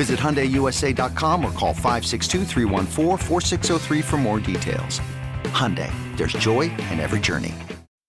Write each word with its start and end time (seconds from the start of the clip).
Visit 0.00 0.18
HyundaiUSA.com 0.18 1.44
or 1.44 1.52
call 1.52 1.74
562 1.74 2.46
for 4.00 4.16
more 4.16 4.40
details. 4.40 4.98
Hyundai, 5.52 5.92
there's 6.16 6.32
joy 6.32 6.62
in 6.90 6.98
every 6.98 7.20
journey. 7.20 7.54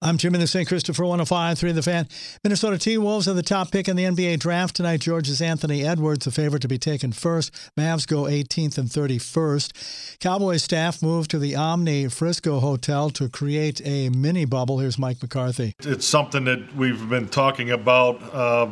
I'm 0.00 0.16
Jim 0.16 0.32
in 0.36 0.40
the 0.40 0.46
St. 0.46 0.68
Christopher 0.68 1.02
105.3 1.02 1.74
The 1.74 1.82
Fan. 1.82 2.06
Minnesota 2.44 2.78
T-Wolves 2.78 3.26
are 3.26 3.34
the 3.34 3.42
top 3.42 3.72
pick 3.72 3.88
in 3.88 3.96
the 3.96 4.04
NBA 4.04 4.38
draft 4.38 4.76
tonight. 4.76 5.00
Georgia's 5.00 5.42
Anthony 5.42 5.84
Edwards, 5.84 6.26
the 6.26 6.30
favorite 6.30 6.62
to 6.62 6.68
be 6.68 6.78
taken 6.78 7.10
first. 7.10 7.52
Mavs 7.76 8.06
go 8.06 8.22
18th 8.22 8.78
and 8.78 8.88
31st. 8.88 10.20
Cowboys 10.20 10.62
staff 10.62 11.02
moved 11.02 11.28
to 11.32 11.40
the 11.40 11.56
Omni 11.56 12.06
Frisco 12.06 12.60
Hotel 12.60 13.10
to 13.10 13.28
create 13.28 13.80
a 13.84 14.10
mini 14.10 14.44
bubble. 14.44 14.78
Here's 14.78 14.96
Mike 14.96 15.20
McCarthy. 15.20 15.74
It's 15.80 16.06
something 16.06 16.44
that 16.44 16.76
we've 16.76 17.08
been 17.08 17.26
talking 17.26 17.72
about. 17.72 18.22
Uh, 18.32 18.68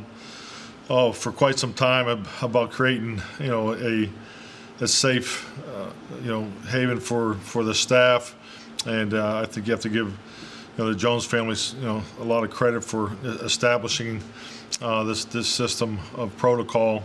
oh, 0.89 1.13
for 1.13 1.33
quite 1.33 1.59
some 1.59 1.73
time 1.73 2.25
about 2.43 2.71
creating, 2.71 3.23
you 3.39 3.49
know, 3.49 3.75
a 3.75 4.09
a 4.81 4.87
safe, 4.87 5.51
uh, 5.75 5.91
you 6.23 6.31
know, 6.31 6.49
haven 6.69 7.01
for 7.01 7.35
for 7.35 7.65
the 7.65 7.75
staff, 7.75 8.35
and 8.87 9.15
uh, 9.15 9.41
I 9.41 9.47
think 9.47 9.67
you 9.67 9.73
have 9.73 9.83
to 9.83 9.89
give, 9.89 10.07
you 10.07 10.85
know, 10.85 10.89
the 10.93 10.95
Jones 10.95 11.25
families, 11.25 11.75
you 11.81 11.87
know, 11.87 12.03
a 12.21 12.25
lot 12.25 12.45
of 12.45 12.51
credit 12.51 12.85
for 12.85 13.13
establishing 13.25 14.23
uh, 14.81 15.05
this 15.05 15.25
this 15.25 15.49
system 15.49 15.99
of 16.17 16.37
protocol 16.37 17.03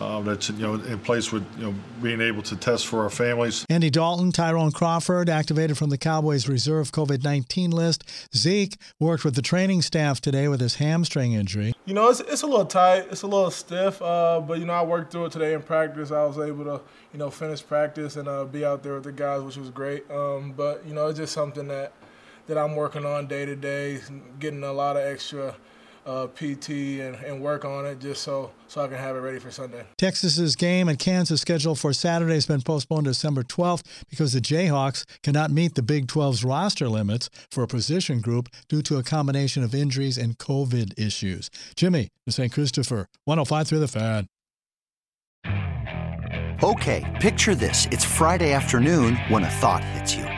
uh, 0.00 0.20
that's 0.20 0.50
you 0.50 0.58
know 0.58 0.74
in 0.74 0.98
place 0.98 1.32
with 1.32 1.44
you 1.56 1.66
know 1.66 1.74
being 2.02 2.20
able 2.20 2.42
to 2.42 2.56
test 2.56 2.86
for 2.86 3.02
our 3.02 3.10
families. 3.10 3.64
Andy 3.68 3.90
Dalton, 3.90 4.32
Tyrone 4.32 4.72
Crawford 4.72 5.28
activated 5.28 5.76
from 5.76 5.90
the 5.90 5.98
Cowboys 5.98 6.48
reserve 6.48 6.92
COVID-19 6.92 7.72
list. 7.72 8.04
Zeke 8.34 8.76
worked 9.00 9.24
with 9.24 9.34
the 9.34 9.42
training 9.42 9.82
staff 9.82 10.20
today 10.20 10.48
with 10.48 10.60
his 10.60 10.76
hamstring 10.76 11.32
injury. 11.32 11.74
You 11.84 11.94
know, 11.94 12.08
it's, 12.08 12.20
it's 12.20 12.42
a 12.42 12.46
little 12.46 12.66
tight, 12.66 13.06
it's 13.10 13.22
a 13.22 13.26
little 13.26 13.50
stiff, 13.50 14.00
uh, 14.02 14.40
but 14.40 14.58
you 14.58 14.66
know 14.66 14.74
I 14.74 14.82
worked 14.82 15.12
through 15.12 15.26
it 15.26 15.32
today 15.32 15.54
in 15.54 15.62
practice. 15.62 16.10
I 16.10 16.24
was 16.24 16.38
able 16.38 16.64
to 16.64 16.80
you 17.12 17.18
know 17.18 17.30
finish 17.30 17.66
practice 17.66 18.16
and 18.16 18.28
uh, 18.28 18.44
be 18.44 18.64
out 18.64 18.82
there 18.82 18.94
with 18.94 19.04
the 19.04 19.12
guys, 19.12 19.42
which 19.42 19.56
was 19.56 19.70
great. 19.70 20.08
Um, 20.10 20.52
but 20.56 20.86
you 20.86 20.94
know, 20.94 21.08
it's 21.08 21.18
just 21.18 21.32
something 21.32 21.68
that 21.68 21.92
that 22.46 22.56
I'm 22.56 22.74
working 22.74 23.04
on 23.04 23.26
day 23.26 23.44
to 23.44 23.54
day, 23.54 24.00
getting 24.38 24.64
a 24.64 24.72
lot 24.72 24.96
of 24.96 25.02
extra 25.02 25.54
uh, 26.06 26.26
PT 26.28 26.70
and, 27.00 27.14
and 27.16 27.40
work 27.40 27.64
on 27.64 27.86
it 27.86 28.00
just 28.00 28.22
so 28.22 28.50
so 28.66 28.82
I 28.82 28.88
can 28.88 28.98
have 28.98 29.16
it 29.16 29.20
ready 29.20 29.38
for 29.38 29.50
Sunday. 29.50 29.84
Texas's 29.96 30.56
game 30.56 30.88
at 30.88 30.98
Kansas 30.98 31.40
scheduled 31.40 31.78
for 31.78 31.92
Saturday 31.92 32.34
has 32.34 32.46
been 32.46 32.60
postponed 32.60 33.04
to 33.04 33.10
December 33.10 33.42
12th 33.42 33.82
because 34.10 34.32
the 34.32 34.40
Jayhawks 34.40 35.04
cannot 35.22 35.50
meet 35.50 35.74
the 35.74 35.82
Big 35.82 36.06
12's 36.06 36.44
roster 36.44 36.88
limits 36.88 37.30
for 37.50 37.62
a 37.62 37.66
position 37.66 38.20
group 38.20 38.48
due 38.68 38.82
to 38.82 38.96
a 38.96 39.02
combination 39.02 39.62
of 39.62 39.74
injuries 39.74 40.18
and 40.18 40.38
COVID 40.38 40.98
issues. 40.98 41.50
Jimmy, 41.76 42.08
the 42.26 42.32
St. 42.32 42.52
Christopher, 42.52 43.08
105 43.24 43.68
through 43.68 43.80
the 43.80 43.88
fan. 43.88 44.26
Okay, 46.62 47.04
picture 47.20 47.54
this. 47.54 47.86
It's 47.92 48.04
Friday 48.04 48.52
afternoon 48.52 49.16
when 49.28 49.44
a 49.44 49.50
thought 49.50 49.84
hits 49.84 50.14
you. 50.14 50.37